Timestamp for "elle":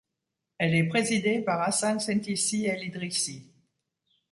0.57-0.73